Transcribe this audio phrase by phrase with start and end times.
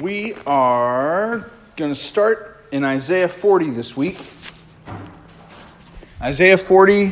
[0.00, 4.16] We are going to start in Isaiah 40 this week.
[6.22, 7.10] Isaiah 40,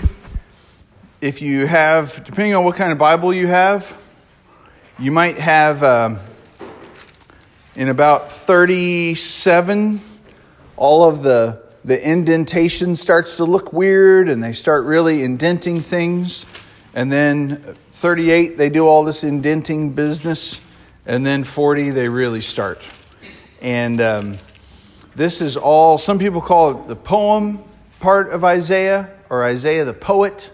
[1.21, 3.97] if you have, depending on what kind of Bible you have,
[5.01, 6.21] you might have um,
[7.75, 10.01] in about 37,
[10.77, 16.47] all of the, the indentation starts to look weird and they start really indenting things.
[16.95, 17.57] And then
[17.95, 20.61] 38, they do all this indenting business
[21.07, 22.83] and then 40 they really start.
[23.61, 24.39] And um,
[25.15, 27.63] this is all some people call it the poem
[28.01, 30.51] part of isaiah or isaiah the poet.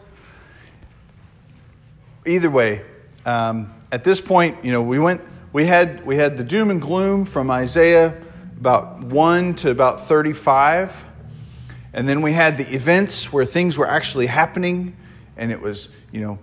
[2.27, 2.83] Either way
[3.27, 5.21] um, at this point you know we went
[5.53, 8.15] we had we had the doom and gloom from isaiah
[8.57, 11.07] about 1 to about 35
[11.93, 14.97] and then we had the events where things were actually happening.
[15.37, 16.39] And it was you know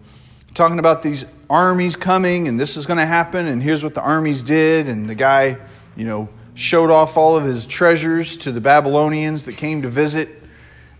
[0.53, 4.02] talking about these armies coming and this is going to happen and here's what the
[4.02, 5.58] armies did and the guy
[5.95, 10.30] you know showed off all of his treasures to the babylonians that came to visit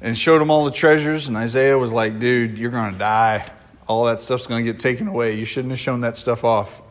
[0.02, 1.28] and showed them all the treasures.
[1.28, 3.52] And isaiah was like dude you're going to die.
[3.88, 5.36] All that stuff's going to get taken away.
[5.36, 6.82] You shouldn't have shown that stuff off.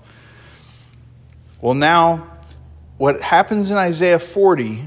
[1.61, 2.31] Well now
[2.99, 4.87] what happens in isaiah 40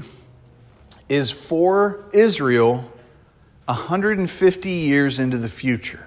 [1.08, 2.90] is for israel
[3.64, 6.06] 150 years into the future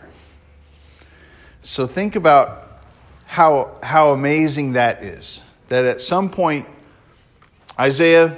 [1.66, 2.84] so think about
[3.26, 5.42] how, how amazing that is.
[5.70, 6.68] That at some point,
[7.80, 8.38] Isaiah,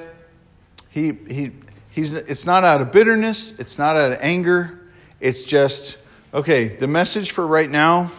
[0.90, 1.52] he, he,
[1.90, 4.80] he's, it's not out of bitterness, it's not out of anger,
[5.20, 5.98] it's just,
[6.34, 8.12] okay, the message for right now,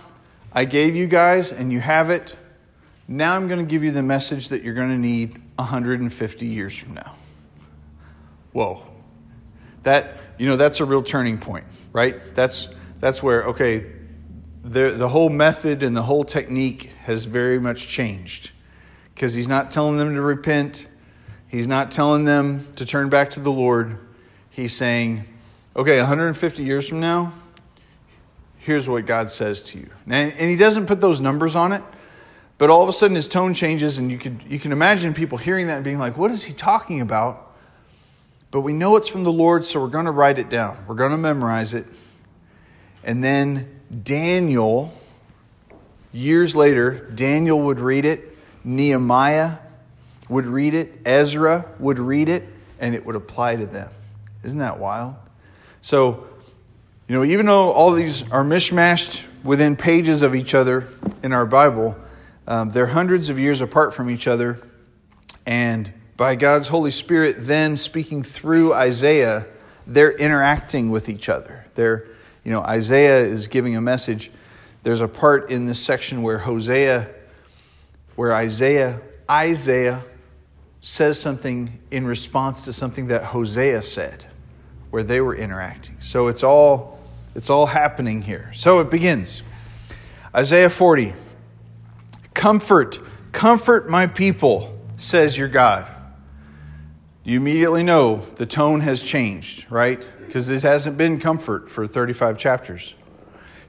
[0.53, 2.37] I gave you guys and you have it.
[3.09, 6.77] Now I'm going to give you the message that you're going to need 150 years
[6.77, 7.15] from now.
[8.53, 8.83] Whoa.
[9.85, 12.35] That, you know, that's a real turning point, right?
[12.35, 12.69] That's,
[13.01, 13.98] that's where, okay,
[14.69, 18.51] the, the whole method and the whole technique has very much changed
[19.15, 20.89] because he's not telling them to repent.
[21.49, 23.99] He's not telling them to turn back to the Lord.
[24.51, 25.25] He's saying,
[25.75, 27.33] okay, 150 years from now,
[28.59, 29.89] here's what God says to you.
[30.07, 31.83] And, and he doesn't put those numbers on it,
[32.59, 35.39] but all of a sudden his tone changes, and you, could, you can imagine people
[35.39, 37.57] hearing that and being like, what is he talking about?
[38.51, 40.85] But we know it's from the Lord, so we're going to write it down.
[40.87, 41.87] We're going to memorize it.
[43.03, 44.93] And then Daniel,
[46.13, 49.57] years later, Daniel would read it, Nehemiah
[50.29, 52.47] would read it, Ezra would read it,
[52.81, 53.91] and it would apply to them.
[54.45, 55.15] Isn't that wild?
[55.81, 56.27] So,
[57.09, 60.87] you know, even though all these are mishmashed within pages of each other
[61.23, 61.97] in our Bible,
[62.47, 64.61] um, they're hundreds of years apart from each other.
[65.47, 69.47] And by God's Holy Spirit then speaking through Isaiah,
[69.87, 71.65] they're interacting with each other.
[71.75, 72.07] They're
[72.49, 74.31] you know, Isaiah is giving a message.
[74.83, 77.07] There's a part in this section where Hosea,
[78.17, 80.03] where Isaiah, Isaiah
[80.81, 84.25] says something in response to something that Hosea said,
[84.89, 85.97] where they were interacting.
[86.01, 86.99] So it's all
[87.35, 88.51] it's all happening here.
[88.55, 89.43] So it begins.
[90.35, 91.13] Isaiah 40.
[92.33, 92.99] Comfort,
[93.31, 95.87] comfort my people, says your God.
[97.25, 100.03] You immediately know the tone has changed, right?
[100.29, 102.95] Because it hasn't been comfort for 35 chapters.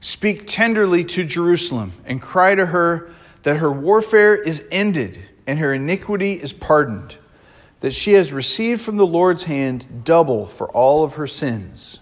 [0.00, 3.12] Speak tenderly to Jerusalem and cry to her
[3.42, 7.16] that her warfare is ended and her iniquity is pardoned,
[7.80, 11.98] that she has received from the Lord's hand double for all of her sins.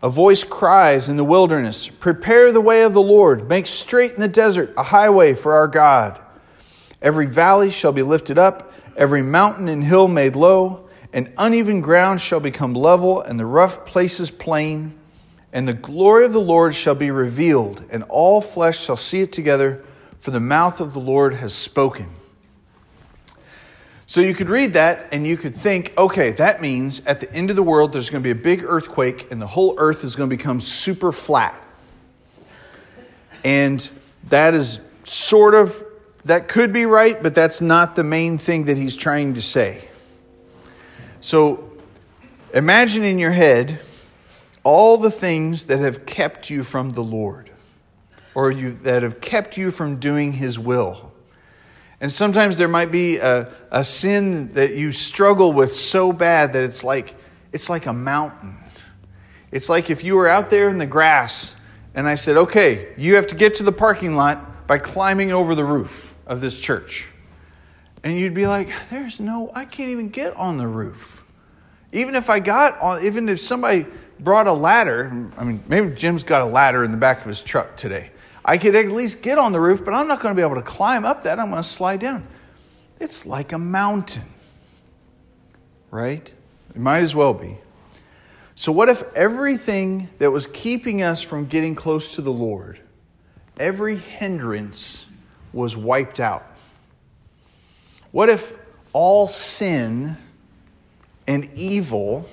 [0.00, 4.20] A voice cries in the wilderness Prepare the way of the Lord, make straight in
[4.20, 6.20] the desert a highway for our God.
[7.02, 12.20] Every valley shall be lifted up, every mountain and hill made low and uneven ground
[12.20, 14.98] shall become level, and the rough places plain.
[15.52, 19.32] And the glory of the Lord shall be revealed, and all flesh shall see it
[19.32, 19.84] together,
[20.18, 22.08] for the mouth of the Lord has spoken.
[24.06, 27.48] So you could read that and you could think, okay, that means at the end
[27.50, 30.14] of the world there's going to be a big earthquake and the whole earth is
[30.14, 31.54] going to become super flat.
[33.44, 33.88] And
[34.28, 35.82] that is sort of,
[36.26, 39.88] that could be right, but that's not the main thing that he's trying to say.
[41.24, 41.72] So
[42.52, 43.80] imagine in your head
[44.62, 47.50] all the things that have kept you from the Lord
[48.34, 51.14] or you, that have kept you from doing His will.
[51.98, 56.62] And sometimes there might be a, a sin that you struggle with so bad that
[56.62, 57.14] it's like,
[57.54, 58.58] it's like a mountain.
[59.50, 61.56] It's like if you were out there in the grass
[61.94, 65.54] and I said, okay, you have to get to the parking lot by climbing over
[65.54, 67.08] the roof of this church.
[68.04, 71.24] And you'd be like, there's no, I can't even get on the roof.
[71.90, 73.86] Even if I got on, even if somebody
[74.20, 77.42] brought a ladder, I mean, maybe Jim's got a ladder in the back of his
[77.42, 78.10] truck today.
[78.44, 80.56] I could at least get on the roof, but I'm not going to be able
[80.56, 81.40] to climb up that.
[81.40, 82.26] I'm going to slide down.
[83.00, 84.26] it's like a mountain,
[85.90, 86.30] right?
[86.74, 87.56] It might as well be.
[88.54, 92.80] So, what if everything that was keeping us from getting close to the Lord,
[93.58, 95.06] every hindrance
[95.52, 96.53] was wiped out?
[98.14, 98.56] What if
[98.92, 100.16] all sin
[101.26, 102.28] and evil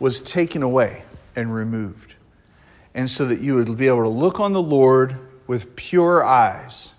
[0.00, 1.04] was taken away
[1.36, 2.16] and removed?
[2.96, 5.16] And so that you would be able to look on the Lord
[5.46, 6.94] with pure eyes.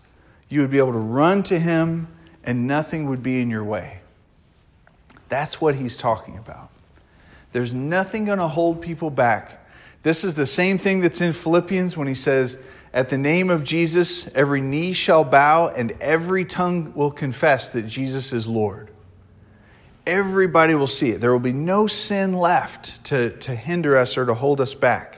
[0.48, 2.08] You would be able to run to Him
[2.46, 4.00] and nothing would be in your way.
[5.28, 6.70] That's what He's talking about.
[7.52, 9.68] There's nothing going to hold people back.
[10.04, 12.60] This is the same thing that's in Philippians when he says,
[12.96, 17.84] At the name of Jesus, every knee shall bow and every tongue will confess that
[17.84, 18.90] Jesus is Lord.
[20.08, 21.20] Everybody will see it.
[21.20, 25.18] There will be no sin left to, to hinder us or to hold us back.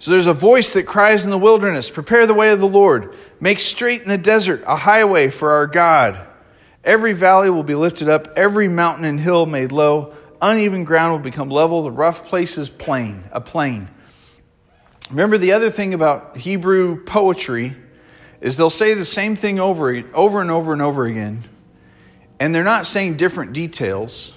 [0.00, 3.14] So there's a voice that cries in the wilderness Prepare the way of the Lord,
[3.38, 6.26] make straight in the desert a highway for our God.
[6.82, 10.12] Every valley will be lifted up, every mountain and hill made low
[10.44, 13.88] uneven ground will become level, the rough places plain, a plain.
[15.10, 17.76] Remember the other thing about Hebrew poetry
[18.40, 21.44] is they'll say the same thing over over and over and over again.
[22.40, 24.32] And they're not saying different details.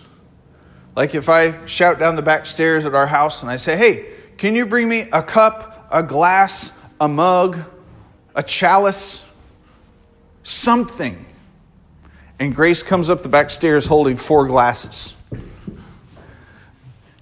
[0.96, 4.06] Like if I shout down the back stairs at our house and I say, "Hey,
[4.38, 7.60] can you bring me a cup, a glass, a mug,
[8.36, 9.24] a chalice,
[10.44, 11.26] something?"
[12.40, 15.14] And Grace comes up the back stairs holding four glasses.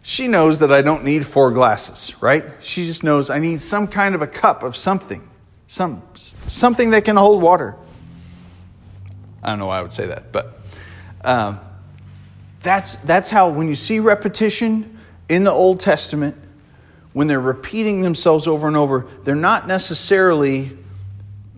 [0.08, 2.46] She knows that I don't need four glasses, right?
[2.60, 5.28] She just knows I need some kind of a cup of something,
[5.66, 6.04] some,
[6.48, 7.76] something that can hold water.
[9.42, 10.62] I don't know why I would say that, but
[11.24, 11.60] um,
[12.62, 16.38] that's, that's how, when you see repetition in the Old Testament,
[17.14, 20.78] when they're repeating themselves over and over, they're not necessarily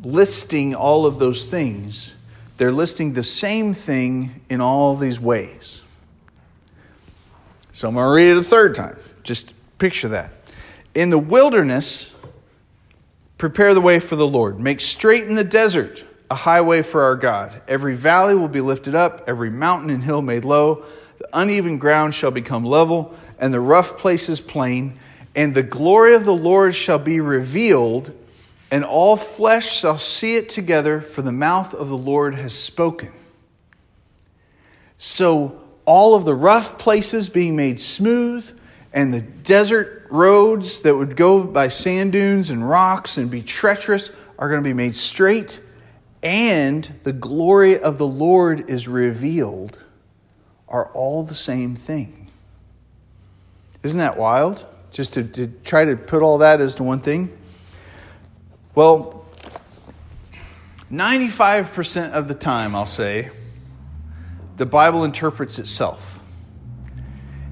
[0.04, 2.14] listing all of those things.
[2.56, 5.82] They're listing the same thing in all these ways.
[7.78, 8.98] So I'm going to read it a third time.
[9.22, 10.32] Just picture that.
[10.96, 12.12] In the wilderness,
[13.38, 14.60] prepare the way for the Lord.
[14.60, 17.62] Make straight in the desert a highway for our God.
[17.68, 20.86] Every valley will be lifted up, every mountain and hill made low.
[21.20, 24.98] The uneven ground shall become level, and the rough places plain.
[25.36, 28.12] And the glory of the Lord shall be revealed,
[28.72, 33.12] and all flesh shall see it together, for the mouth of the Lord has spoken.
[34.98, 38.48] So, all of the rough places being made smooth,
[38.94, 44.12] and the desert roads that would go by sand dunes and rocks and be treacherous
[44.38, 45.62] are going to be made straight,
[46.22, 49.78] and the glory of the Lord is revealed,
[50.68, 52.30] are all the same thing.
[53.82, 54.66] Isn't that wild?
[54.92, 57.36] Just to, to try to put all that as to one thing?
[58.76, 59.26] Well,
[60.92, 63.32] 95% of the time, I'll say,
[64.58, 66.20] the Bible interprets itself.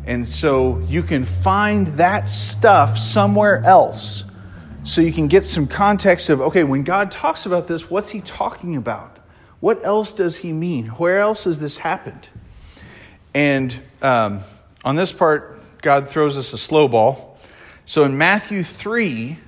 [0.05, 4.23] And so you can find that stuff somewhere else.
[4.83, 8.21] So you can get some context of, okay, when God talks about this, what's he
[8.21, 9.17] talking about?
[9.59, 10.87] What else does he mean?
[10.89, 12.27] Where else has this happened?
[13.33, 14.41] And um,
[14.83, 17.39] on this part, God throws us a slow ball.
[17.85, 19.39] So in Matthew 3,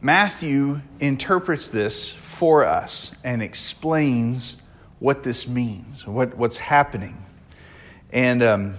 [0.00, 4.56] Matthew interprets this for us and explains
[5.02, 7.20] what this means, what, what's happening.
[8.12, 8.74] And um,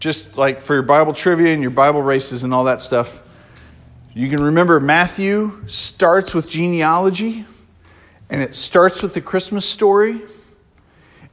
[0.00, 3.22] just like for your Bible trivia and your Bible races and all that stuff,
[4.14, 7.46] you can remember Matthew starts with genealogy
[8.28, 10.22] and it starts with the Christmas story.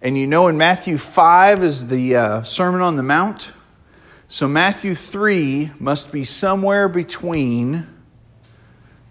[0.04, 3.50] And you know in Matthew 5 is the uh, Sermon on the Mount.
[4.28, 7.88] So Matthew 3 must be somewhere between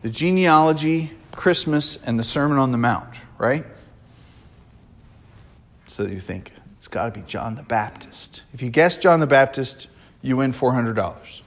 [0.02, 3.66] the genealogy, Christmas, and the Sermon on the Mount, right?
[5.90, 8.44] So you think, it's got to be John the Baptist.
[8.54, 9.88] If you guess John the Baptist,
[10.22, 11.40] you win $400.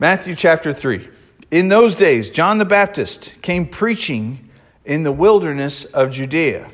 [0.00, 1.08] Matthew chapter 3.
[1.52, 4.50] In those days, John the Baptist came preaching
[4.84, 6.68] in the wilderness of Judea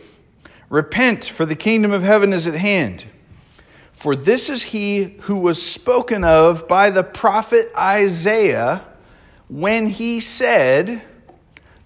[0.71, 3.05] Repent, for the kingdom of heaven is at hand.
[3.93, 8.81] For this is he who was spoken of by the prophet Isaiah
[9.49, 11.03] when he said,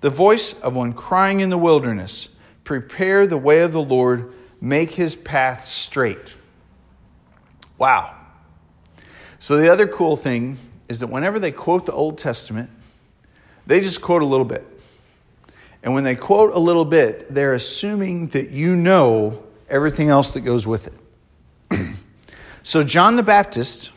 [0.03, 2.29] The voice of one crying in the wilderness,
[2.63, 6.35] Prepare the way of the Lord make his path straight.
[7.79, 8.15] Wow.
[9.39, 10.59] So, the other cool thing
[10.89, 12.71] is that whenever they quote the Old Testament,
[13.67, 14.67] they just quote a little bit.
[15.83, 20.41] And when they quote a little bit, they're assuming that you know everything else that
[20.41, 20.89] goes with
[21.71, 21.97] it.
[22.63, 23.91] so, John the Baptist,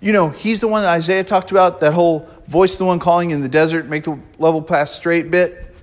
[0.00, 3.30] you know, he's the one that Isaiah talked about, that whole voice, the one calling
[3.30, 5.74] in the desert, make the level path straight bit.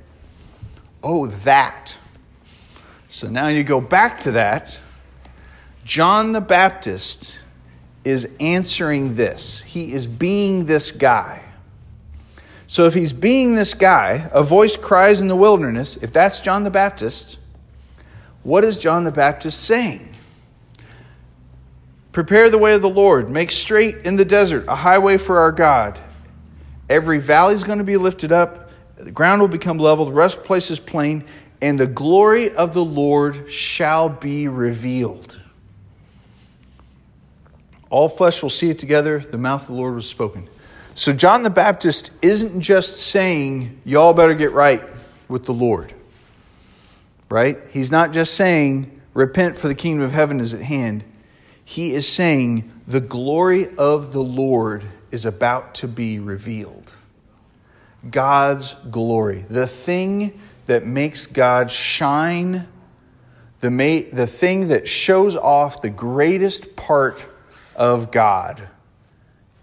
[1.04, 1.96] Oh, that.
[3.14, 4.80] So now you go back to that.
[5.86, 7.40] John the Baptist
[8.04, 9.62] is answering this.
[9.62, 11.44] He is being this guy.
[12.66, 16.64] So if he's being this guy, a voice cries in the wilderness, if that's John
[16.64, 17.38] the Baptist,
[18.42, 20.16] what is John the Baptist saying?
[22.14, 25.52] Prepare the way of the Lord, make straight in the desert a highway for our
[25.52, 26.00] God.
[26.90, 30.44] Every valley is going to be lifted up, the ground will become level, the rest
[30.44, 31.26] places plain,
[31.64, 35.40] and the glory of the Lord shall be revealed.
[37.90, 40.50] All flesh will see it together, the mouth of the Lord was spoken.
[40.94, 44.84] So, John the Baptist isn't just saying, y'all better get right
[45.30, 45.94] with the Lord,
[47.30, 47.58] right?
[47.70, 51.06] He's not just saying, repent for the kingdom of heaven is at hand.
[51.64, 56.92] He is saying, the glory of the Lord is about to be revealed.
[58.12, 62.68] God's glory, the thing that makes God shine,
[63.60, 67.24] the, the thing that shows off the greatest part
[67.76, 68.68] of God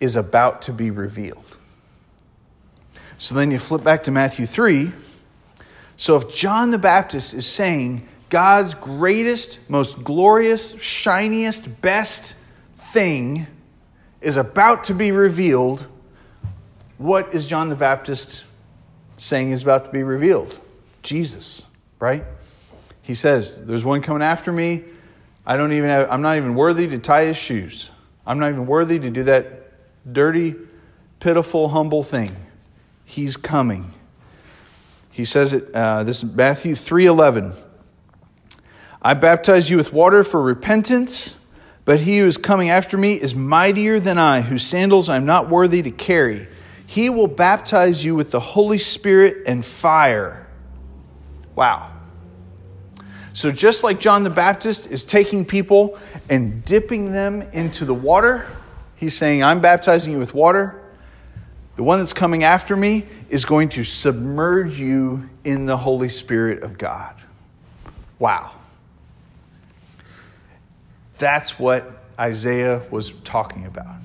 [0.00, 1.56] is about to be revealed.
[3.18, 4.92] So then you flip back to Matthew 3.
[5.96, 12.36] So if John the Baptist is saying God's greatest, most glorious, shiniest, best
[12.92, 13.46] thing
[14.22, 15.86] is about to be revealed,
[16.96, 18.44] what is John the Baptist
[19.18, 20.58] saying is about to be revealed?
[21.02, 21.64] Jesus,
[21.98, 22.24] right?
[23.02, 24.84] He says, There's one coming after me.
[25.46, 27.90] I don't even have, I'm not even worthy to tie his shoes.
[28.26, 29.72] I'm not even worthy to do that
[30.10, 30.54] dirty,
[31.18, 32.36] pitiful, humble thing.
[33.04, 33.92] He's coming.
[35.10, 37.56] He says it, uh, this is Matthew 3.11.
[39.02, 41.34] I baptize you with water for repentance,
[41.84, 45.26] but he who is coming after me is mightier than I, whose sandals I am
[45.26, 46.46] not worthy to carry.
[46.86, 50.46] He will baptize you with the Holy Spirit and fire.
[51.54, 51.92] Wow.
[53.32, 58.46] So, just like John the Baptist is taking people and dipping them into the water,
[59.00, 60.78] He's saying, I'm baptizing you with water.
[61.76, 66.62] The one that's coming after me is going to submerge you in the Holy Spirit
[66.62, 67.14] of God.
[68.18, 68.50] Wow.
[71.16, 73.96] That's what Isaiah was talking about.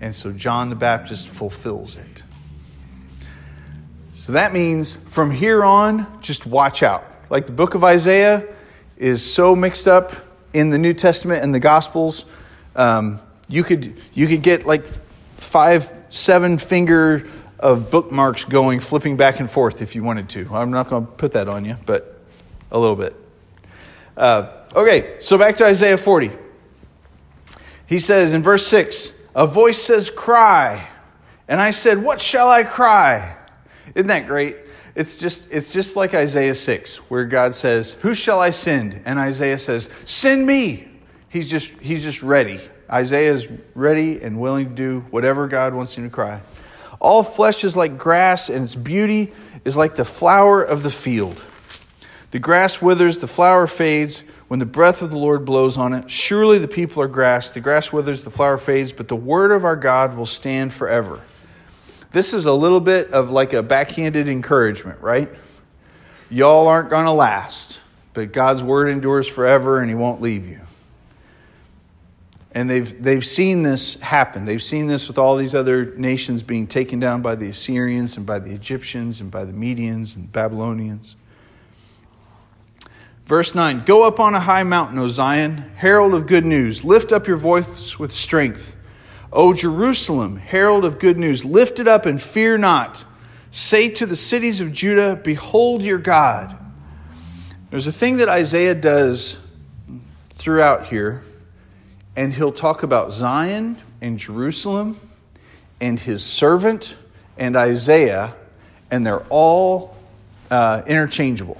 [0.00, 2.22] And so John the Baptist fulfills it.
[4.18, 7.04] So that means from here on, just watch out.
[7.30, 8.44] Like the book of Isaiah
[8.96, 10.12] is so mixed up
[10.52, 12.24] in the New Testament and the Gospels.
[12.74, 14.84] Um, you could you could get like
[15.36, 17.28] five seven finger
[17.60, 21.12] of bookmarks going flipping back and forth if you wanted to i'm not going to
[21.12, 22.20] put that on you but
[22.70, 23.14] a little bit
[24.16, 26.30] uh, okay so back to isaiah 40
[27.86, 30.88] he says in verse 6 a voice says cry
[31.48, 33.37] and i said what shall i cry
[33.98, 34.56] isn't that great
[34.94, 39.18] it's just it's just like isaiah 6 where god says who shall i send and
[39.18, 40.88] isaiah says send me
[41.28, 42.58] he's just he's just ready
[42.90, 46.40] Isaiah is ready and willing to do whatever God wants him to cry.
[47.00, 49.32] All flesh is like grass, and its beauty
[49.64, 51.42] is like the flower of the field.
[52.30, 56.10] The grass withers, the flower fades when the breath of the Lord blows on it.
[56.10, 57.50] Surely the people are grass.
[57.50, 61.20] The grass withers, the flower fades, but the word of our God will stand forever.
[62.12, 65.28] This is a little bit of like a backhanded encouragement, right?
[66.30, 67.80] Y'all aren't going to last,
[68.14, 70.60] but God's word endures forever and he won't leave you.
[72.52, 74.44] And they've, they've seen this happen.
[74.44, 78.24] They've seen this with all these other nations being taken down by the Assyrians and
[78.24, 81.16] by the Egyptians and by the Medians and Babylonians.
[83.26, 86.82] Verse 9 Go up on a high mountain, O Zion, herald of good news.
[86.82, 88.74] Lift up your voice with strength.
[89.32, 91.44] O Jerusalem, herald of good news.
[91.44, 93.04] Lift it up and fear not.
[93.50, 96.56] Say to the cities of Judah, Behold your God.
[97.70, 99.38] There's a thing that Isaiah does
[100.30, 101.22] throughout here
[102.18, 104.98] and he'll talk about Zion and Jerusalem
[105.80, 106.96] and his servant
[107.36, 108.34] and Isaiah,
[108.90, 109.96] and they're all
[110.50, 111.58] uh, interchangeable.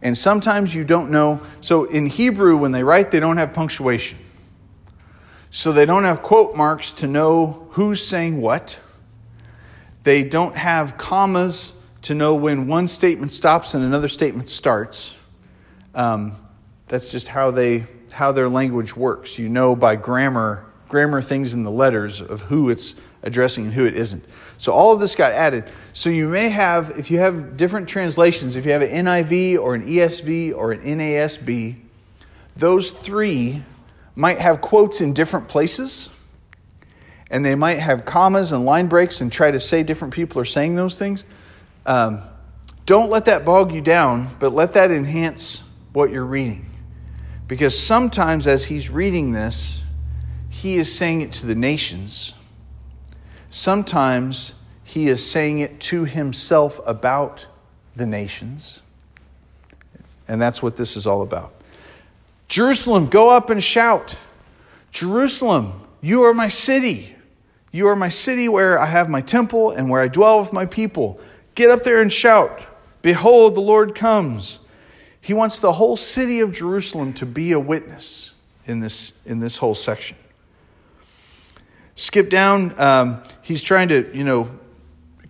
[0.00, 1.42] And sometimes you don't know.
[1.60, 4.16] So in Hebrew, when they write, they don't have punctuation.
[5.56, 8.78] So they don't have quote marks to know who's saying what.
[10.04, 11.72] They don't have commas
[12.02, 15.14] to know when one statement stops and another statement starts.
[15.94, 16.36] Um,
[16.88, 19.38] that's just how they how their language works.
[19.38, 23.86] You know by grammar, grammar things in the letters of who it's addressing and who
[23.86, 24.26] it isn't.
[24.58, 25.64] So all of this got added.
[25.94, 29.74] So you may have, if you have different translations, if you have an NIV or
[29.74, 31.76] an ESV or an NASB,
[32.56, 33.62] those three
[34.16, 36.08] might have quotes in different places.
[37.30, 40.46] And they might have commas and line breaks and try to say different people are
[40.46, 41.24] saying those things.
[41.84, 42.20] Um,
[42.86, 46.66] don't let that bog you down, but let that enhance what you're reading.
[47.48, 49.82] Because sometimes as he's reading this,
[50.48, 52.32] he is saying it to the nations.
[53.50, 54.54] Sometimes
[54.84, 57.46] he is saying it to himself about
[57.94, 58.80] the nations.
[60.28, 61.55] And that's what this is all about.
[62.48, 64.16] Jerusalem, go up and shout.
[64.92, 67.14] Jerusalem, you are my city.
[67.72, 70.66] You are my city where I have my temple and where I dwell with my
[70.66, 71.20] people.
[71.54, 72.62] Get up there and shout.
[73.02, 74.58] Behold, the Lord comes.
[75.20, 78.32] He wants the whole city of Jerusalem to be a witness
[78.66, 80.16] in this, in this whole section.
[81.96, 84.50] Skip down, um, he's trying to, you know,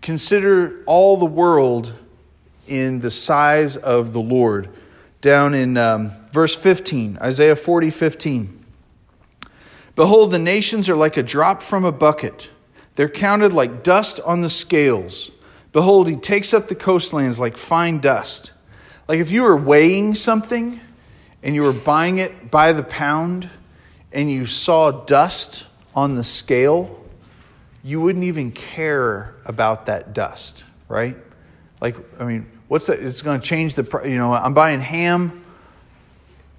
[0.03, 1.93] consider all the world
[2.67, 4.69] in the size of the Lord.
[5.27, 8.65] Down in um, verse 15, Isaiah 40, 15.
[9.97, 12.49] Behold, the nations are like a drop from a bucket.
[12.95, 15.33] They're counted like dust on the scales.
[15.73, 18.53] Behold, he takes up the coastlands like fine dust.
[19.09, 20.79] Like if you were weighing something
[21.43, 23.51] and you were buying it by the pound
[24.13, 27.05] and you saw dust on the scale,
[27.83, 31.17] you wouldn't even care about that dust, right?
[31.81, 33.01] Like, I mean, what's that?
[33.01, 35.45] It's going to change the, you know, I'm buying ham.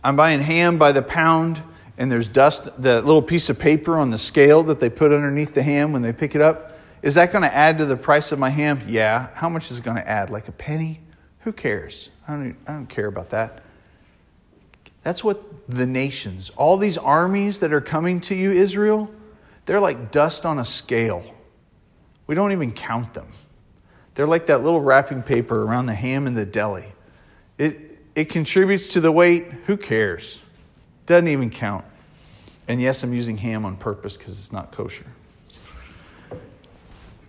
[0.04, 1.62] I'm buying ham by the pound,
[1.98, 5.54] and there's dust, the little piece of paper on the scale that they put underneath
[5.54, 6.78] the ham when they pick it up.
[7.02, 8.82] Is that going to add to the price of my ham?
[8.88, 9.30] Yeah.
[9.34, 10.30] How much is it going to add?
[10.30, 11.00] Like a penny?
[11.42, 12.10] Who cares?
[12.28, 13.64] I don't, I don't care about that.
[15.04, 19.10] That's what the nations, all these armies that are coming to you, Israel,
[19.66, 21.24] they're like dust on a scale.
[22.26, 23.28] We don't even count them.
[24.18, 26.88] They're like that little wrapping paper around the ham in the deli.
[27.60, 29.46] It, it contributes to the weight.
[29.68, 30.42] Who cares?
[31.06, 31.86] Doesn't even count.
[32.68, 35.06] And yes, I'm using ham on purpose because it's not kosher.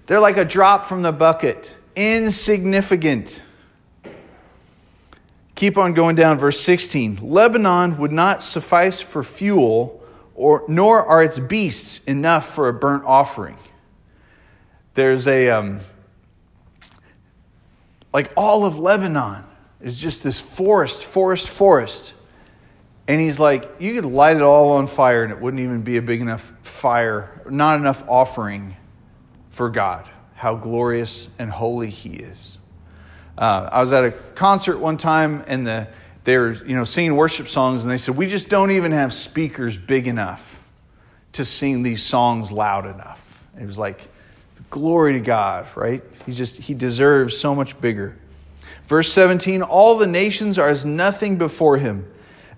[0.07, 3.43] They're like a drop from the bucket, insignificant.
[5.56, 7.19] Keep on going down, verse 16.
[7.21, 10.02] Lebanon would not suffice for fuel,
[10.34, 13.58] or, nor are its beasts enough for a burnt offering.
[14.95, 15.80] There's a, um,
[18.12, 19.44] like all of Lebanon
[19.80, 22.14] is just this forest, forest, forest.
[23.06, 25.97] And he's like, you could light it all on fire and it wouldn't even be
[25.97, 28.76] a big enough fire, not enough offering
[29.50, 30.08] for God.
[30.34, 32.58] How glorious and holy he is.
[33.36, 35.88] Uh, I was at a concert one time and the,
[36.25, 39.12] they were you know, singing worship songs and they said, we just don't even have
[39.12, 40.60] speakers big enough
[41.32, 43.47] to sing these songs loud enough.
[43.58, 44.08] It was like,
[44.71, 46.02] glory to God, right?
[46.26, 48.16] He just, he deserves so much bigger.
[48.86, 52.10] Verse 17 All the nations are as nothing before him.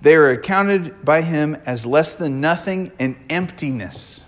[0.03, 4.25] They are accounted by him as less than nothing and emptiness.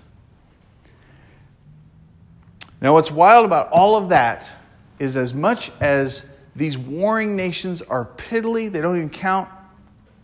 [2.80, 4.52] Now, what's wild about all of that
[4.98, 9.48] is as much as these warring nations are piddly, they don't even count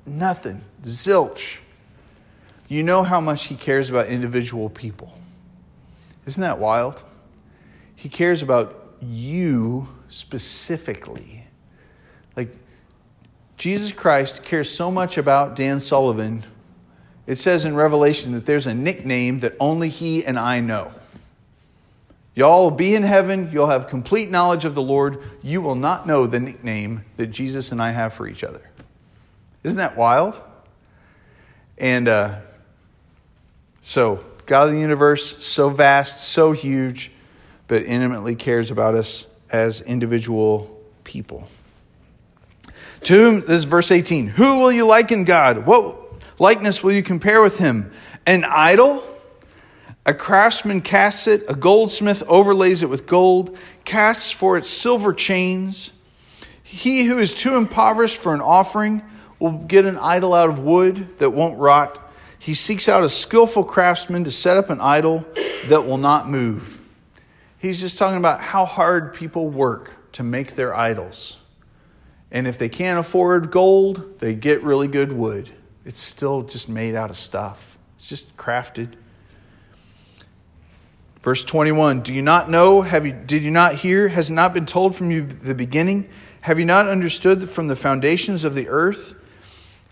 [0.04, 1.58] nothing, zilch.
[2.68, 5.16] You know how much he cares about individual people.
[6.26, 7.02] Isn't that wild?
[7.98, 11.44] He cares about you specifically.
[12.36, 12.56] Like,
[13.56, 16.44] Jesus Christ cares so much about Dan Sullivan.
[17.26, 20.92] It says in Revelation that there's a nickname that only he and I know.
[22.36, 23.50] Y'all will be in heaven.
[23.52, 25.20] You'll have complete knowledge of the Lord.
[25.42, 28.62] You will not know the nickname that Jesus and I have for each other.
[29.64, 30.40] Isn't that wild?
[31.78, 32.36] And uh,
[33.80, 37.10] so, God of the universe, so vast, so huge
[37.68, 41.48] but intimately cares about us as individual people.
[43.04, 45.66] To whom, this is verse 18, who will you liken God?
[45.66, 45.96] What
[46.40, 47.92] likeness will you compare with him?
[48.26, 49.04] An idol?
[50.04, 55.90] A craftsman casts it, a goldsmith overlays it with gold, casts for it silver chains.
[56.62, 59.02] He who is too impoverished for an offering
[59.38, 62.10] will get an idol out of wood that won't rot.
[62.38, 65.26] He seeks out a skillful craftsman to set up an idol
[65.66, 66.77] that will not move.
[67.58, 71.38] He's just talking about how hard people work to make their idols.
[72.30, 75.50] And if they can't afford gold, they get really good wood.
[75.84, 78.94] It's still just made out of stuff, it's just crafted.
[81.22, 82.80] Verse 21 Do you not know?
[82.80, 84.08] Have you, did you not hear?
[84.08, 86.08] Has not been told from you the beginning?
[86.42, 89.14] Have you not understood that from the foundations of the earth?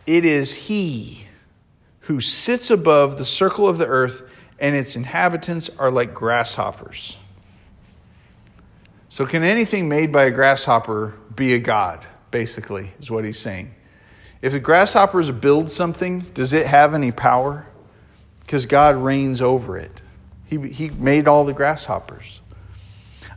[0.06, 1.26] It is He
[2.00, 4.22] who sits above the circle of the earth,
[4.60, 7.16] and its inhabitants are like grasshoppers.
[9.16, 12.04] So, can anything made by a grasshopper be a god?
[12.30, 13.74] Basically, is what he's saying.
[14.42, 17.66] If the grasshoppers build something, does it have any power?
[18.40, 20.02] Because God reigns over it.
[20.44, 22.42] He, he made all the grasshoppers.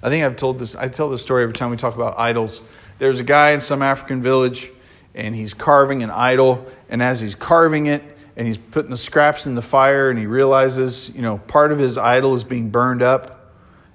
[0.04, 2.62] I think I've told this, I tell this story every time we talk about idols.
[2.98, 4.70] there's a guy in some African village,
[5.16, 6.68] and he's carving an idol.
[6.90, 8.04] And as he's carving it,
[8.36, 11.80] and he's putting the scraps in the fire, and he realizes, you know, part of
[11.80, 13.39] his idol is being burned up,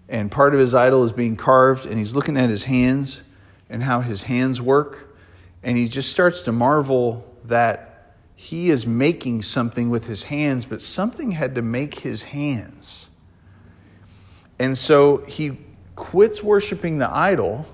[0.09, 3.23] and part of his idol is being carved, and he's looking at his hands
[3.71, 5.17] and how his hands work,
[5.63, 10.83] and he just starts to marvel that he is making something with his hands, but
[10.83, 13.09] something had to make his hands.
[14.59, 15.59] And so he
[15.97, 17.67] quits worshiping the idol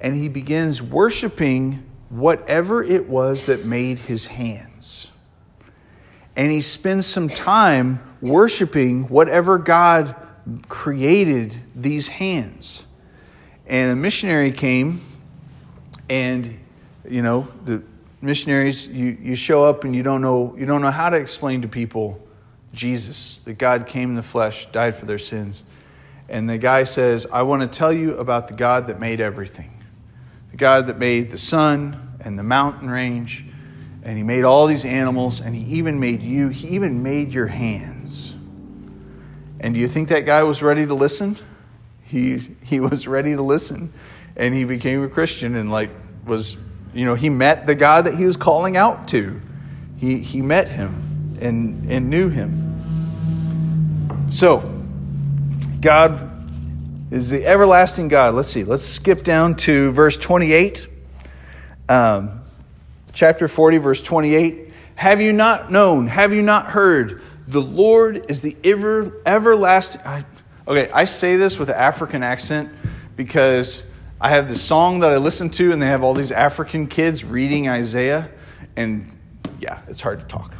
[0.00, 5.08] and he begins worshiping whatever it was that made his hands.
[6.36, 10.14] And he spends some time worshiping whatever God
[10.68, 12.84] created these hands.
[13.66, 15.00] And a missionary came,
[16.08, 16.58] and
[17.08, 17.82] you know, the
[18.20, 21.62] missionaries, you, you show up and you don't know you don't know how to explain
[21.62, 22.20] to people
[22.76, 25.64] Jesus, that God came in the flesh, died for their sins.
[26.28, 29.72] And the guy says, I want to tell you about the God that made everything.
[30.50, 33.44] The God that made the sun and the mountain range,
[34.02, 37.46] and he made all these animals, and he even made you, he even made your
[37.46, 38.35] hands.
[39.60, 41.36] And do you think that guy was ready to listen?
[42.02, 43.92] He, he was ready to listen.
[44.36, 45.90] And he became a Christian and, like,
[46.26, 46.56] was,
[46.94, 49.40] you know, he met the God that he was calling out to.
[49.96, 52.62] He, he met him and, and knew him.
[54.30, 54.58] So,
[55.80, 56.32] God
[57.10, 58.34] is the everlasting God.
[58.34, 58.64] Let's see.
[58.64, 60.86] Let's skip down to verse 28.
[61.88, 62.42] Um,
[63.12, 64.72] chapter 40, verse 28.
[64.96, 66.08] Have you not known?
[66.08, 67.22] Have you not heard?
[67.48, 70.02] The Lord is the ever, everlasting.
[70.04, 70.24] I,
[70.66, 72.70] okay, I say this with an African accent
[73.14, 73.84] because
[74.20, 77.24] I have this song that I listen to, and they have all these African kids
[77.24, 78.30] reading Isaiah,
[78.74, 79.06] and
[79.60, 80.54] yeah, it's hard to talk.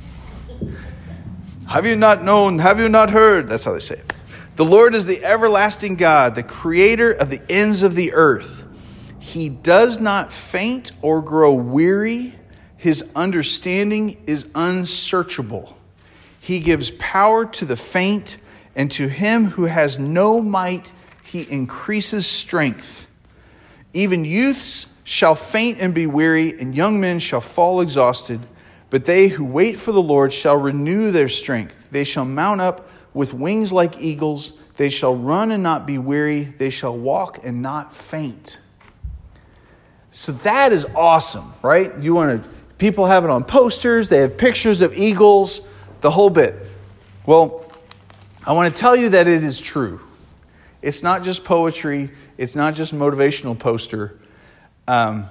[1.66, 2.60] Have you not known?
[2.60, 3.48] Have you not heard?
[3.48, 4.12] That's how they say it.
[4.54, 8.64] The Lord is the everlasting God, the creator of the ends of the earth.
[9.18, 12.34] He does not faint or grow weary.
[12.76, 15.75] His understanding is unsearchable.
[16.46, 18.36] He gives power to the faint,
[18.76, 20.92] and to him who has no might,
[21.24, 23.08] he increases strength.
[23.92, 28.46] Even youths shall faint and be weary, and young men shall fall exhausted.
[28.90, 31.88] But they who wait for the Lord shall renew their strength.
[31.90, 34.52] They shall mount up with wings like eagles.
[34.76, 36.44] They shall run and not be weary.
[36.44, 38.60] They shall walk and not faint.
[40.12, 41.92] So that is awesome, right?
[41.98, 45.60] You want to, people have it on posters, they have pictures of eagles,
[46.00, 46.54] the whole bit.
[47.24, 47.70] Well,
[48.46, 50.00] I want to tell you that it is true.
[50.82, 54.18] It's not just poetry, it's not just motivational poster.
[54.86, 55.26] Um,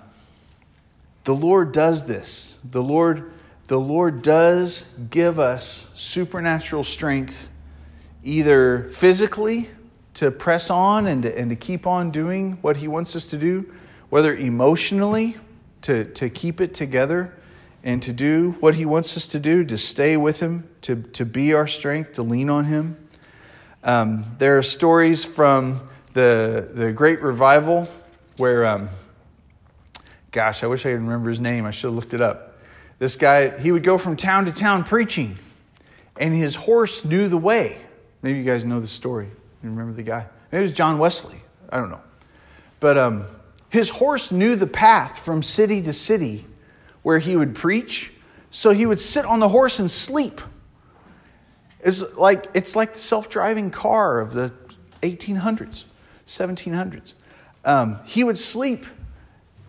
[1.23, 2.58] the Lord does this.
[2.63, 3.32] The Lord,
[3.67, 7.49] the Lord does give us supernatural strength
[8.23, 9.69] either physically
[10.15, 13.38] to press on and to, and to keep on doing what He wants us to
[13.38, 13.73] do,
[14.10, 15.38] whether emotionally
[15.84, 17.34] to, to keep it together
[17.86, 21.24] and to do what He wants us to do, to stay with Him, to, to
[21.24, 22.98] be our strength, to lean on Him.
[23.84, 27.88] Um, there are stories from the, the Great Revival
[28.38, 28.89] where, um,
[30.32, 31.65] gosh, I wish I could remember his name.
[31.65, 32.58] I should have looked it up.
[32.98, 35.38] This guy, he would go from town to town preaching,
[36.17, 37.78] and his horse knew the way.
[38.24, 39.28] Maybe you guys know the story.
[39.62, 40.26] You remember the guy?
[40.52, 41.39] Maybe it was John Wesley.
[41.69, 42.02] I don't know.
[42.80, 43.26] But um,
[43.69, 46.45] his horse knew the path from city to city
[47.06, 48.12] where he would preach.
[48.50, 50.41] So he would sit on the horse and sleep.
[51.82, 54.52] It's like, it's like the self driving car of the
[55.04, 55.84] 1800s,
[56.26, 57.13] 1700s.
[57.63, 58.88] Um, he would sleep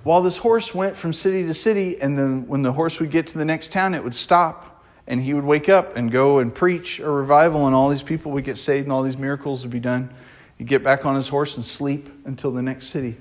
[0.03, 3.27] while this horse went from city to city, and then when the horse would get
[3.27, 6.55] to the next town, it would stop and he would wake up and go and
[6.55, 9.70] preach a revival, and all these people would get saved, and all these miracles would
[9.70, 10.09] be done.
[10.57, 13.18] He'd get back on his horse and sleep until the next city.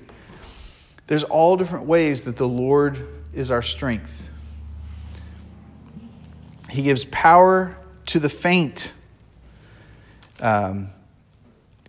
[1.06, 4.28] There's all different ways that the Lord is our strength.
[6.68, 8.92] He gives power to the faint.
[10.40, 10.90] Um,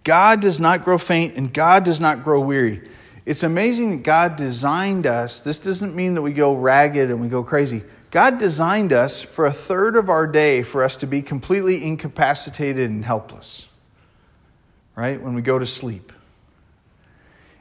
[0.03, 2.87] God does not grow faint, and God does not grow weary.
[3.25, 5.41] It's amazing that God designed us.
[5.41, 7.83] This doesn't mean that we go ragged and we go crazy.
[8.09, 12.89] God designed us for a third of our day for us to be completely incapacitated
[12.89, 13.67] and helpless,
[14.95, 15.21] right?
[15.21, 16.13] When we go to sleep.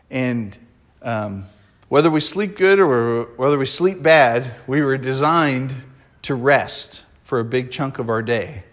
[0.09, 0.57] And
[1.03, 1.47] um,
[1.89, 5.75] whether we sleep good or whether we sleep bad, we were designed
[6.23, 8.65] to rest for a big chunk of our day.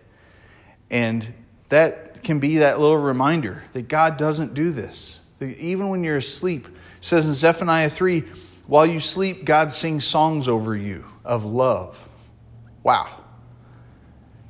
[0.90, 1.34] And
[1.70, 5.20] that can be that little reminder that God doesn't do this.
[5.40, 6.68] That even when you're asleep,
[7.02, 8.24] says in Zephaniah 3
[8.66, 12.08] while you sleep, God sings songs over you of love.
[12.82, 13.10] Wow.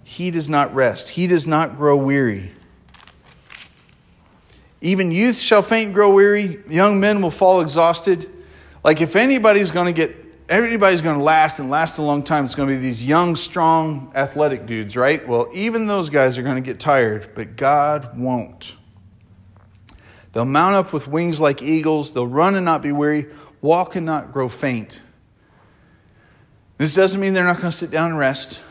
[0.03, 2.51] He does not rest, He does not grow weary.
[4.83, 8.29] Even youth shall faint and grow weary, young men will fall exhausted.
[8.83, 10.13] Like, if anybody's going to get,
[10.49, 13.37] everybody's going to last and last a long time, it's going to be these young,
[13.37, 15.25] strong, athletic dudes, right?
[15.25, 18.75] Well, even those guys are going to get tired, but God won't.
[20.33, 23.27] They'll mount up with wings like eagles, they'll run and not be weary,
[23.61, 25.01] walk and not grow faint.
[26.77, 28.61] This doesn't mean they're not going to sit down and rest,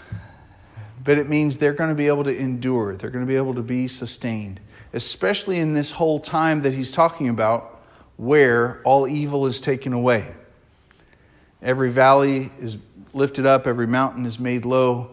[1.02, 3.54] but it means they're going to be able to endure, they're going to be able
[3.54, 4.60] to be sustained,
[4.92, 7.80] especially in this whole time that he's talking about
[8.16, 10.26] where all evil is taken away.
[11.62, 12.76] Every valley is
[13.14, 15.10] lifted up, every mountain is made low.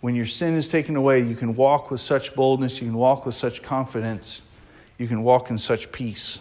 [0.00, 3.26] When your sin is taken away, you can walk with such boldness, you can walk
[3.26, 4.42] with such confidence,
[4.98, 6.38] you can walk in such peace.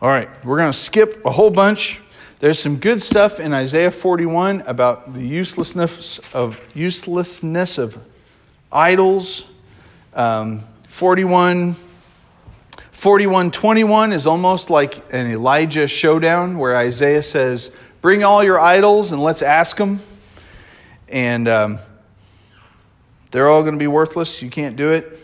[0.00, 2.00] All right, we're going to skip a whole bunch.
[2.40, 7.96] There's some good stuff in Isaiah 41 about the uselessness of uselessness of
[8.72, 9.44] idols.
[10.14, 11.76] Um, 41
[13.02, 19.20] 4121 is almost like an Elijah showdown where Isaiah says, Bring all your idols and
[19.20, 20.00] let's ask them.
[21.08, 21.78] And um,
[23.32, 24.40] they're all going to be worthless.
[24.40, 25.18] You can't do it.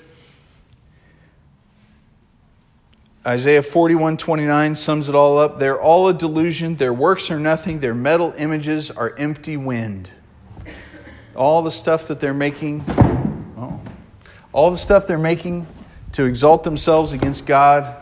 [3.24, 5.58] Isaiah 41:29 sums it all up.
[5.58, 6.76] They're all a delusion.
[6.76, 7.78] Their works are nothing.
[7.78, 10.10] Their metal images are empty wind.
[11.36, 12.84] All the stuff that they're making,
[14.58, 15.64] all the stuff they're making
[16.10, 17.94] to exalt themselves against God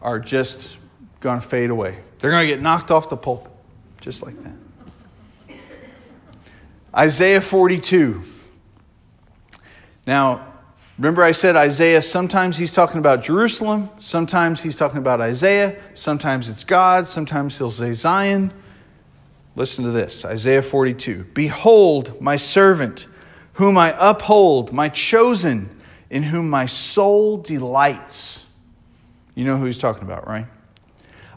[0.00, 0.76] are just
[1.18, 1.98] going to fade away.
[2.20, 3.50] They're going to get knocked off the pulpit,
[4.00, 5.58] just like that.
[6.96, 8.22] Isaiah 42.
[10.06, 10.46] Now,
[10.96, 16.48] remember I said Isaiah, sometimes he's talking about Jerusalem, sometimes he's talking about Isaiah, sometimes
[16.48, 18.52] it's God, sometimes he'll say Zion.
[19.56, 21.24] Listen to this Isaiah 42.
[21.34, 23.08] Behold, my servant,
[23.54, 25.70] whom I uphold, my chosen
[26.10, 28.44] in whom my soul delights.
[29.34, 30.46] You know who he's talking about, right?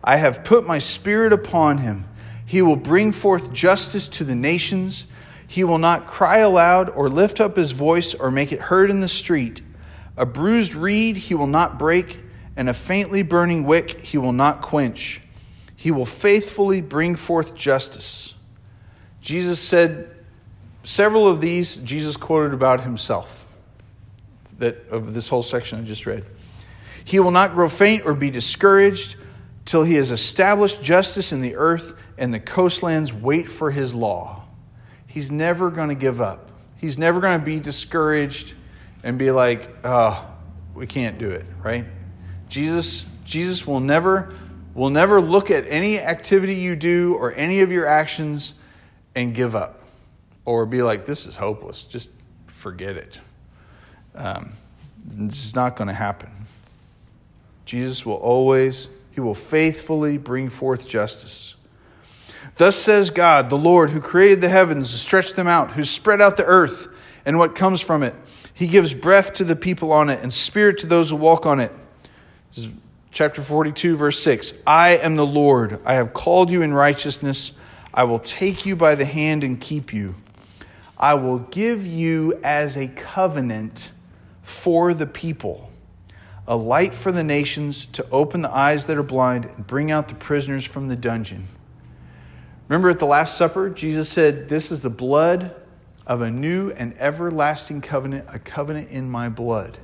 [0.03, 2.05] I have put my spirit upon him.
[2.45, 5.07] He will bring forth justice to the nations.
[5.47, 9.01] He will not cry aloud or lift up his voice or make it heard in
[9.01, 9.61] the street.
[10.15, 12.19] A bruised reed he will not break,
[12.55, 15.21] and a faintly burning wick he will not quench.
[15.75, 18.33] He will faithfully bring forth justice.
[19.21, 20.09] Jesus said
[20.83, 23.38] several of these, Jesus quoted about himself
[24.59, 26.25] that of this whole section I just read.
[27.03, 29.15] He will not grow faint or be discouraged
[29.65, 34.43] till he has established justice in the earth and the coastlands wait for his law.
[35.07, 36.51] He's never going to give up.
[36.77, 38.53] He's never going to be discouraged
[39.03, 40.27] and be like, "Oh,
[40.73, 41.85] we can't do it," right?
[42.47, 44.33] Jesus Jesus will never
[44.73, 48.53] will never look at any activity you do or any of your actions
[49.15, 49.83] and give up
[50.45, 51.83] or be like, "This is hopeless.
[51.83, 52.11] Just
[52.47, 53.19] forget it."
[54.19, 54.51] Um,
[55.05, 56.29] this is not going to happen.
[57.65, 61.55] Jesus will always, he will faithfully bring forth justice.
[62.57, 66.21] Thus says God, the Lord, who created the heavens and stretched them out, who spread
[66.21, 66.89] out the earth
[67.25, 68.13] and what comes from it.
[68.53, 71.61] He gives breath to the people on it and spirit to those who walk on
[71.61, 71.71] it.
[73.11, 74.53] Chapter 42, verse 6.
[74.67, 75.79] I am the Lord.
[75.85, 77.53] I have called you in righteousness.
[77.93, 80.15] I will take you by the hand and keep you.
[80.97, 83.93] I will give you as a covenant
[84.49, 85.69] for the people,
[86.47, 90.07] a light for the nations to open the eyes that are blind and bring out
[90.07, 91.47] the prisoners from the dungeon.
[92.67, 95.55] Remember at the Last Supper, Jesus said, This is the blood
[96.07, 99.77] of a new and everlasting covenant, a covenant in my blood.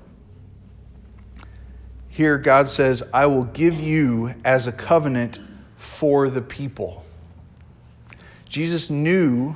[2.10, 5.40] Here, God says, I will give you as a covenant
[5.78, 7.06] for the people.
[8.50, 9.56] Jesus knew,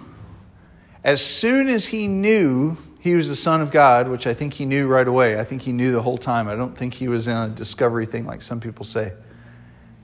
[1.04, 4.66] as soon as he knew he was the Son of God, which I think he
[4.66, 5.40] knew right away.
[5.40, 6.50] I think he knew the whole time.
[6.50, 9.14] I don't think he was in a discovery thing like some people say.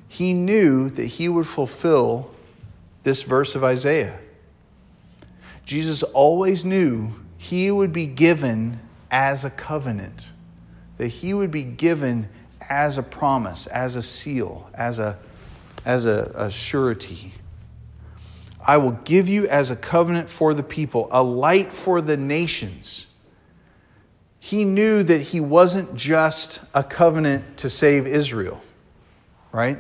[0.08, 2.32] He knew that he would fulfill
[3.04, 4.18] this verse of Isaiah.
[5.66, 8.80] Jesus always knew he would be given
[9.12, 10.30] as a covenant,
[10.98, 12.30] that he would be given
[12.70, 15.18] as a promise, as a seal, as a,
[15.84, 17.34] as a, a surety.
[18.68, 23.08] I will give you as a covenant for the people, a light for the nations.
[24.40, 28.62] He knew that he wasn't just a covenant to save Israel,
[29.52, 29.78] right?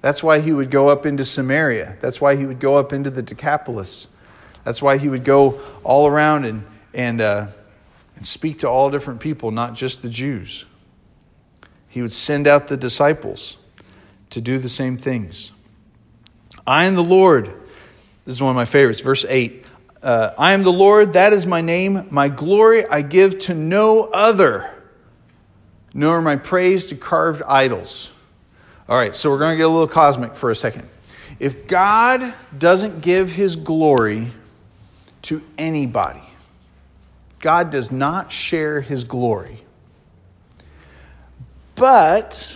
[0.00, 1.96] That's why he would go up into Samaria.
[2.00, 4.08] That's why he would go up into the Decapolis.
[4.64, 7.46] That's why he would go all around and, and, uh,
[8.16, 10.64] and speak to all different people, not just the Jews.
[11.88, 13.56] He would send out the disciples
[14.30, 15.52] to do the same things.
[16.66, 17.54] I am the Lord
[18.24, 19.00] this is one of my favorites.
[19.00, 19.64] Verse 8
[20.04, 22.06] uh, I am the Lord, that is my name.
[22.10, 24.70] My glory I give to no other,
[25.94, 28.10] nor my praise to carved idols.
[28.86, 30.86] All right, so we're going to get a little cosmic for a second.
[31.40, 34.30] If God doesn't give his glory
[35.22, 36.22] to anybody,
[37.40, 39.62] God does not share his glory.
[41.76, 42.54] But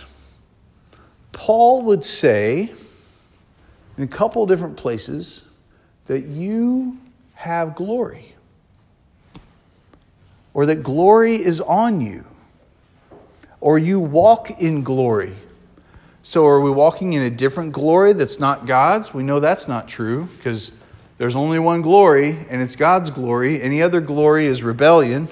[1.31, 2.71] Paul would say
[3.97, 5.48] in a couple different places
[6.09, 6.97] that you
[7.35, 8.33] have glory
[10.55, 12.25] or that glory is on you
[13.61, 15.35] or you walk in glory.
[16.23, 19.13] So, are we walking in a different glory that's not God's?
[19.13, 20.71] We know that's not true because
[21.19, 23.61] there's only one glory, and it's God's glory.
[23.61, 25.27] Any other glory is rebellion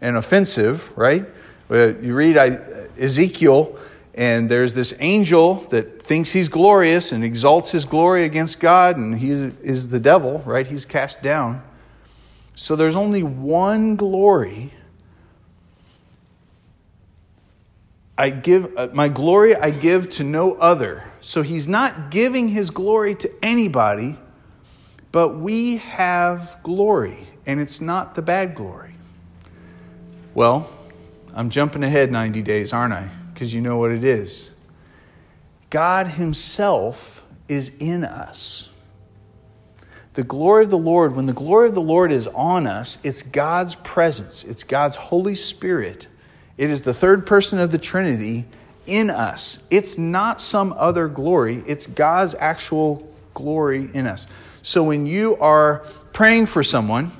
[0.00, 1.26] and offensive, right?
[1.68, 3.76] You read Ezekiel,
[4.14, 9.18] and there's this angel that thinks he's glorious and exalts his glory against God, and
[9.18, 10.66] he is the devil, right?
[10.66, 11.62] He's cast down.
[12.54, 14.72] So there's only one glory.
[18.18, 21.04] I give uh, my glory I give to no other.
[21.22, 24.18] So he's not giving his glory to anybody,
[25.10, 28.94] but we have glory, and it's not the bad glory.
[30.34, 30.68] Well,
[31.34, 33.08] I'm jumping ahead 90 days, aren't I?
[33.42, 34.50] Because you know what it is.
[35.68, 38.68] God Himself is in us.
[40.14, 43.20] The glory of the Lord, when the glory of the Lord is on us, it's
[43.20, 46.06] God's presence, it's God's Holy Spirit.
[46.56, 48.44] It is the third person of the Trinity
[48.86, 49.58] in us.
[49.70, 54.28] It's not some other glory, it's God's actual glory in us.
[54.62, 55.78] So when you are
[56.12, 57.10] praying for someone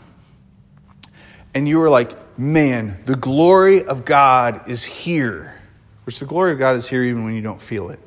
[1.52, 5.58] and you are like, man, the glory of God is here,
[6.04, 8.00] which the glory of God is here even when you don't feel it.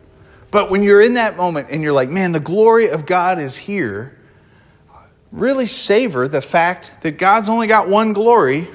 [0.51, 3.55] But when you're in that moment and you're like, man, the glory of God is
[3.55, 4.17] here,
[5.31, 8.67] really savor the fact that God's only got one glory.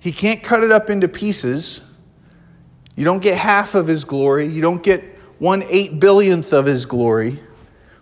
[0.00, 1.82] He can't cut it up into pieces.
[2.96, 4.46] You don't get half of his glory.
[4.46, 5.02] You don't get
[5.38, 7.40] one eight billionth of his glory.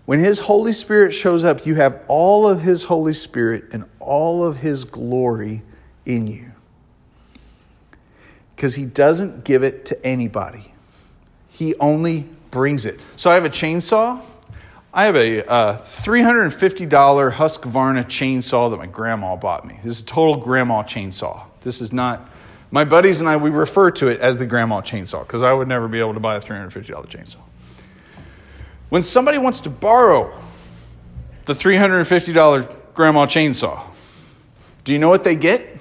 [0.04, 4.44] When His Holy Spirit shows up, you have all of His Holy Spirit and all
[4.44, 5.62] of His glory
[6.04, 6.51] in you.
[8.62, 10.72] Because He doesn't give it to anybody,
[11.48, 13.00] He only brings it.
[13.16, 14.22] So I have a chainsaw.
[14.94, 19.80] I have a uh, $350 Husqvarna chainsaw that my grandma bought me.
[19.82, 21.42] This is a total grandma chainsaw.
[21.62, 22.30] This is not,
[22.70, 25.66] my buddies and I, we refer to it as the grandma chainsaw because I would
[25.66, 27.40] never be able to buy a $350 chainsaw.
[28.90, 30.40] When somebody wants to borrow
[31.46, 33.82] the $350 grandma chainsaw,
[34.84, 35.71] do you know what they get?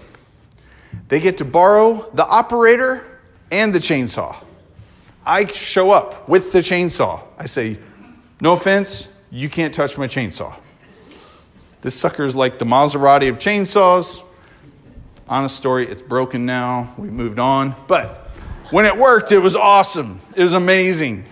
[1.12, 3.04] They get to borrow the operator
[3.52, 4.34] and the chainsaw.
[5.26, 7.22] I show up with the chainsaw.
[7.38, 7.80] I say,
[8.40, 10.56] No offense, you can't touch my chainsaw.
[11.82, 14.24] This sucker is like the Maserati of chainsaws.
[15.28, 16.94] Honest story, it's broken now.
[16.98, 17.76] We moved on.
[17.88, 18.32] But
[18.70, 20.22] when it worked, it was awesome.
[20.34, 21.26] It was amazing.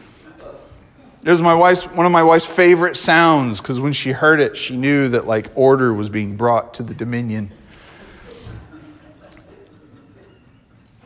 [1.23, 4.57] It was my wife's, one of my wife's favorite sounds because when she heard it,
[4.57, 7.53] she knew that like order was being brought to the dominion.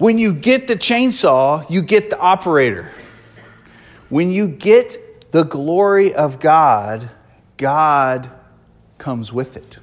[0.03, 2.91] When you get the chainsaw, you get the operator.
[4.09, 7.09] When you get the glory of God,
[7.55, 8.29] God
[8.97, 9.77] comes with it.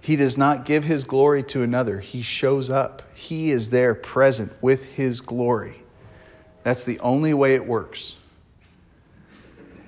[0.00, 2.00] He does not give his glory to another.
[2.00, 3.02] He shows up.
[3.12, 5.82] He is there present with his glory.
[6.62, 8.16] That's the only way it works.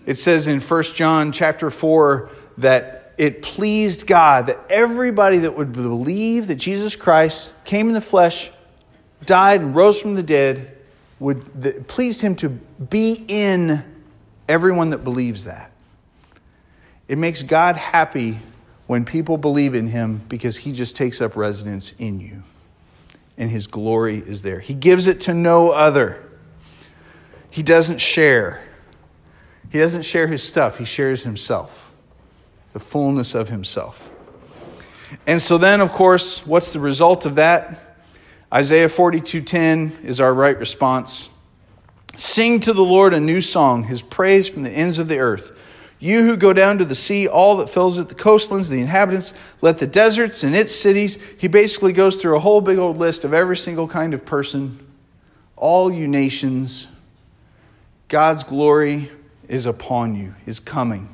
[0.04, 2.28] It says in 1 John chapter 4
[2.59, 8.00] that it pleased God that everybody that would believe that Jesus Christ came in the
[8.00, 8.50] flesh,
[9.26, 10.78] died, and rose from the dead,
[11.18, 13.85] would that pleased him to be in
[14.48, 15.70] everyone that believes that.
[17.09, 18.38] It makes God happy
[18.87, 22.42] when people believe in him because he just takes up residence in you
[23.37, 24.61] and his glory is there.
[24.61, 26.26] He gives it to no other.
[27.50, 28.62] He doesn't share.
[29.68, 31.89] He doesn't share his stuff, he shares himself,
[32.73, 34.11] the fullness of himself.
[35.27, 37.97] And so then, of course, what's the result of that?
[38.53, 41.31] Isaiah 42:10 is our right response.
[42.16, 45.53] Sing to the Lord a new song, his praise from the ends of the earth.
[45.99, 49.35] You who go down to the sea, all that fills it, the coastlands, the inhabitants,
[49.61, 51.18] let the deserts and its cities.
[51.37, 54.81] He basically goes through a whole big old list of every single kind of person,
[55.57, 56.87] all you nations,
[58.09, 59.11] God's glory
[59.47, 61.09] is upon you, is coming.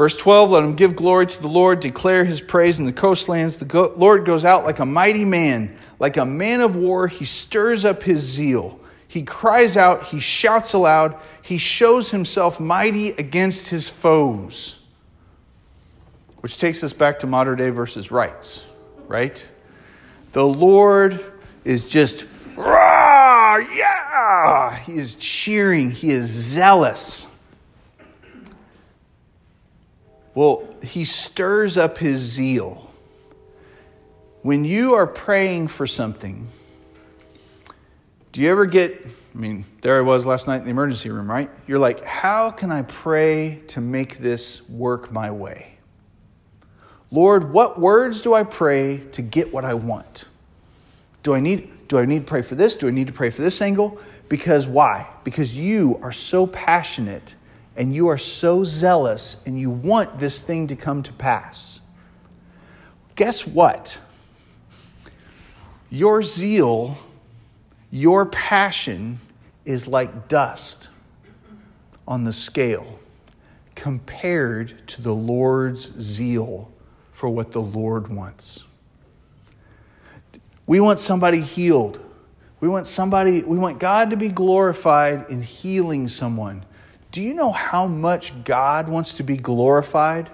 [0.00, 3.58] Verse 12 Let him give glory to the Lord, declare his praise in the coastlands.
[3.58, 7.06] The Lord goes out like a mighty man, like a man of war.
[7.06, 8.80] He stirs up his zeal.
[9.08, 14.78] He cries out, he shouts aloud, he shows himself mighty against his foes.
[16.38, 18.64] Which takes us back to modern day versus rights,
[19.06, 19.46] right?
[20.32, 21.22] The Lord
[21.62, 22.24] is just,
[22.56, 27.26] rah, yeah, ah, he is cheering, he is zealous.
[30.34, 32.90] Well, he stirs up his zeal.
[34.42, 36.48] When you are praying for something,
[38.32, 41.30] do you ever get, I mean, there I was last night in the emergency room,
[41.30, 41.50] right?
[41.66, 45.74] You're like, how can I pray to make this work my way?
[47.10, 50.26] Lord, what words do I pray to get what I want?
[51.22, 52.76] Do I need do I need to pray for this?
[52.76, 53.98] Do I need to pray for this angle?
[54.28, 55.12] Because why?
[55.24, 57.34] Because you are so passionate
[57.80, 61.80] and you are so zealous and you want this thing to come to pass.
[63.16, 63.98] Guess what?
[65.88, 66.98] Your zeal,
[67.90, 69.18] your passion
[69.64, 70.90] is like dust
[72.06, 73.00] on the scale
[73.74, 76.70] compared to the Lord's zeal
[77.12, 78.62] for what the Lord wants.
[80.66, 81.98] We want somebody healed.
[82.60, 86.66] We want somebody, we want God to be glorified in healing someone.
[87.10, 90.30] Do you know how much God wants to be glorified?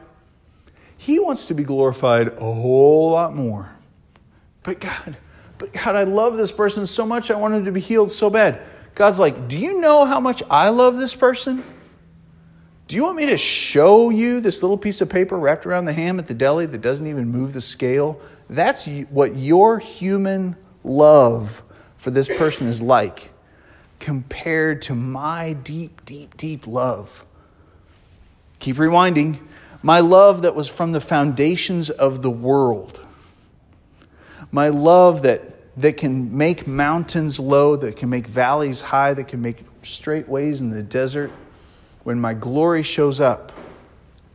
[0.97, 3.71] He wants to be glorified a whole lot more.
[4.63, 5.17] But God,
[5.59, 8.29] but God, I love this person so much, I want him to be healed so
[8.29, 8.61] bad.
[8.95, 11.63] God's like, Do you know how much I love this person?
[12.89, 15.93] Do you want me to show you this little piece of paper wrapped around the
[15.93, 18.21] ham at the deli that doesn't even move the scale?
[18.49, 21.63] That's what your human love
[21.97, 23.33] for this person is like
[24.01, 27.25] compared to my deep, deep, deep love.
[28.59, 29.39] Keep rewinding.
[29.83, 33.01] My love that was from the foundations of the world.
[34.51, 35.43] My love that,
[35.81, 40.61] that can make mountains low, that can make valleys high, that can make straight ways
[40.61, 41.31] in the desert
[42.03, 43.53] when my glory shows up.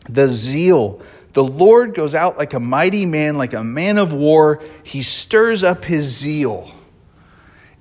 [0.09, 1.01] The zeal.
[1.33, 4.61] The Lord goes out like a mighty man, like a man of war.
[4.83, 6.71] He stirs up his zeal.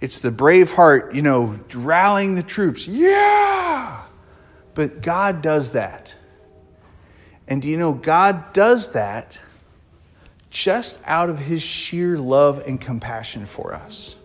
[0.00, 2.86] It's the Braveheart, you know, rallying the troops.
[2.86, 4.02] Yeah!
[4.74, 6.14] But God does that.
[7.46, 9.38] And do you know, God does that
[10.50, 14.16] just out of his sheer love and compassion for us.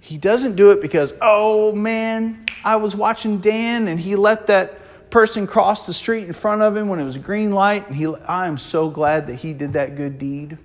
[0.00, 4.80] He doesn't do it because, oh man, I was watching Dan and he let that
[5.10, 7.94] person cross the street in front of him when it was a green light and
[7.94, 10.58] he I am so glad that he did that good deed.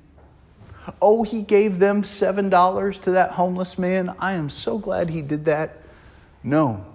[1.02, 4.16] Oh, he gave them $7 to that homeless man.
[4.20, 5.78] I am so glad he did that.
[6.44, 6.86] No.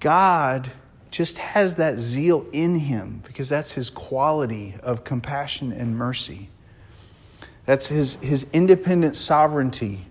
[0.00, 0.70] God
[1.10, 6.48] just has that zeal in him because that's his quality of compassion and mercy.
[7.66, 10.06] That's his, his independent sovereignty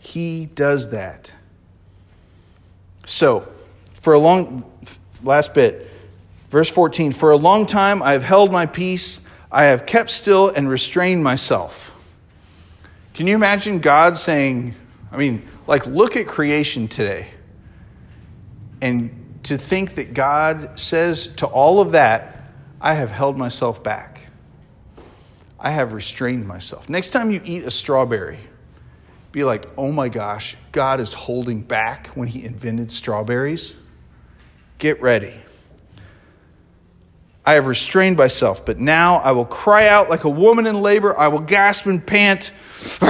[0.00, 1.32] he does that.
[3.04, 3.46] So,
[4.00, 4.64] for a long,
[5.22, 5.90] last bit,
[6.48, 9.20] verse 14 For a long time I have held my peace,
[9.52, 11.94] I have kept still and restrained myself.
[13.14, 14.74] Can you imagine God saying,
[15.10, 17.28] I mean, like, look at creation today.
[18.80, 24.22] And to think that God says to all of that, I have held myself back.
[25.58, 26.88] I have restrained myself.
[26.88, 28.38] Next time you eat a strawberry,
[29.32, 33.74] be like, oh my gosh, God is holding back when He invented strawberries.
[34.78, 35.34] Get ready.
[37.44, 41.18] I have restrained myself, but now I will cry out like a woman in labor.
[41.18, 42.52] I will gasp and pant.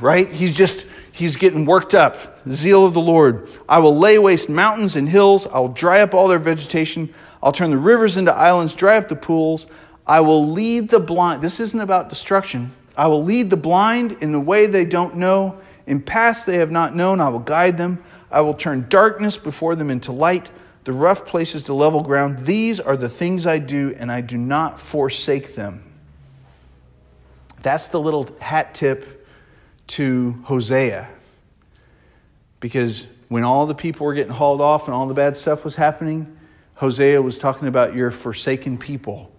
[0.00, 0.28] right?
[0.30, 2.38] He's just, he's getting worked up.
[2.48, 3.50] Zeal of the Lord.
[3.68, 5.46] I will lay waste mountains and hills.
[5.46, 7.12] I will dry up all their vegetation.
[7.42, 9.66] I'll turn the rivers into islands, dry up the pools.
[10.06, 11.42] I will lead the blind.
[11.42, 12.72] This isn't about destruction.
[12.96, 15.60] I will lead the blind in the way they don't know.
[15.86, 18.02] In paths they have not known, I will guide them.
[18.30, 20.50] I will turn darkness before them into light,
[20.86, 22.46] the rough places to level ground.
[22.46, 25.82] These are the things I do, and I do not forsake them.
[27.60, 29.26] That's the little hat tip
[29.88, 31.08] to Hosea.
[32.60, 35.74] Because when all the people were getting hauled off and all the bad stuff was
[35.74, 36.38] happening,
[36.76, 39.30] Hosea was talking about your forsaken people.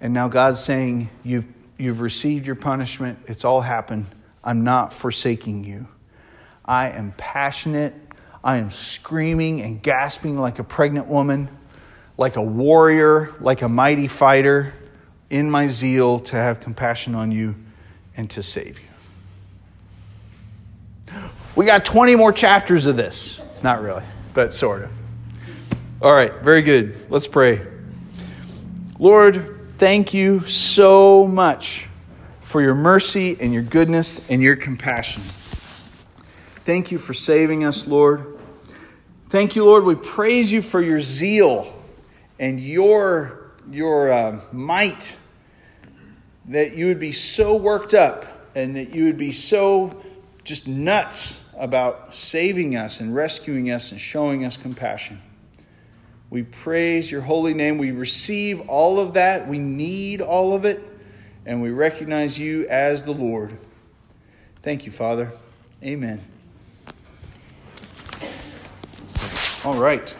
[0.00, 1.46] And now God's saying, You've
[1.78, 3.18] You've received your punishment.
[3.26, 4.06] It's all happened.
[4.42, 5.88] I'm not forsaking you.
[6.64, 7.94] I am passionate.
[8.46, 11.48] I am screaming and gasping like a pregnant woman,
[12.16, 14.72] like a warrior, like a mighty fighter,
[15.30, 17.56] in my zeal to have compassion on you
[18.16, 18.84] and to save you.
[21.56, 23.40] We got 20 more chapters of this.
[23.64, 24.90] Not really, but sort of.
[26.00, 27.10] All right, very good.
[27.10, 27.66] Let's pray.
[29.00, 31.88] Lord, thank you so much
[32.42, 35.22] for your mercy and your goodness and your compassion.
[36.64, 38.34] Thank you for saving us, Lord.
[39.28, 39.82] Thank you, Lord.
[39.82, 41.74] We praise you for your zeal
[42.38, 45.16] and your, your uh, might,
[46.44, 48.24] that you would be so worked up
[48.54, 50.00] and that you would be so
[50.44, 55.20] just nuts about saving us and rescuing us and showing us compassion.
[56.30, 57.78] We praise your holy name.
[57.78, 59.48] We receive all of that.
[59.48, 60.82] We need all of it.
[61.44, 63.58] And we recognize you as the Lord.
[64.62, 65.32] Thank you, Father.
[65.82, 66.35] Amen.
[69.66, 70.16] All right.